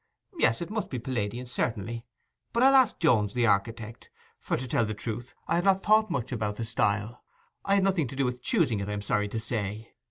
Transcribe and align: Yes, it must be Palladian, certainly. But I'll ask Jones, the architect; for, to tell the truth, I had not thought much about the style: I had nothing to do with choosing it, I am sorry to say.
Yes, 0.39 0.63
it 0.63 0.71
must 0.71 0.89
be 0.89 0.97
Palladian, 0.97 1.45
certainly. 1.45 2.03
But 2.53 2.63
I'll 2.63 2.73
ask 2.73 2.97
Jones, 2.97 3.35
the 3.35 3.45
architect; 3.45 4.09
for, 4.39 4.57
to 4.57 4.67
tell 4.67 4.83
the 4.83 4.95
truth, 4.95 5.35
I 5.47 5.53
had 5.57 5.63
not 5.65 5.83
thought 5.83 6.09
much 6.09 6.31
about 6.31 6.55
the 6.55 6.65
style: 6.65 7.23
I 7.63 7.75
had 7.75 7.83
nothing 7.83 8.07
to 8.07 8.15
do 8.15 8.25
with 8.25 8.41
choosing 8.41 8.79
it, 8.79 8.89
I 8.89 8.93
am 8.93 9.03
sorry 9.03 9.27
to 9.27 9.39
say. 9.39 9.93